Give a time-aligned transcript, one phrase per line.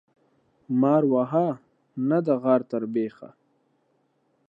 [0.81, 1.47] مار وهه،
[2.09, 3.29] نه د غار تر بيخه.